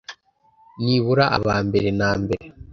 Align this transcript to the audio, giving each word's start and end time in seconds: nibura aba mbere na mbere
nibura 0.83 1.25
aba 1.37 1.55
mbere 1.67 1.89
na 1.99 2.09
mbere 2.21 2.45